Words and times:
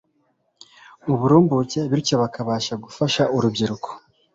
uburumbuke 1.11 1.79
bityo 1.91 2.15
bakabasha 2.23 2.73
gufasha 2.83 3.23
urubyiruko 3.35 3.89